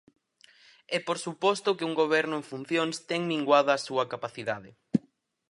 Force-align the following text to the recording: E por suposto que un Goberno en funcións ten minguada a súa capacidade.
E 0.95 0.97
por 1.07 1.17
suposto 1.25 1.75
que 1.77 1.87
un 1.89 1.93
Goberno 2.01 2.35
en 2.39 2.45
funcións 2.51 2.95
ten 3.09 3.21
minguada 3.33 3.71
a 3.75 3.83
súa 3.87 4.03
capacidade. 4.13 4.69